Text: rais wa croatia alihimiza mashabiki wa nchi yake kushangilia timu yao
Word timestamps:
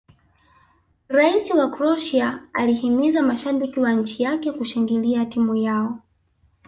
rais 1.09 1.51
wa 1.51 1.69
croatia 1.71 2.43
alihimiza 2.53 3.21
mashabiki 3.21 3.79
wa 3.79 3.93
nchi 3.93 4.23
yake 4.23 4.51
kushangilia 4.51 5.25
timu 5.25 5.55
yao 5.55 5.99